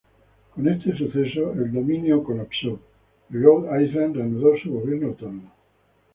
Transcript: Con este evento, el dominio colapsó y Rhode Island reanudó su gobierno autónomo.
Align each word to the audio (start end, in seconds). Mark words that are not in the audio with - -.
Con 0.55 0.67
este 0.67 0.89
evento, 0.89 1.53
el 1.53 1.71
dominio 1.71 2.23
colapsó 2.23 2.79
y 3.29 3.37
Rhode 3.37 3.85
Island 3.85 4.15
reanudó 4.15 4.57
su 4.57 4.71
gobierno 4.73 5.09
autónomo. 5.09 5.51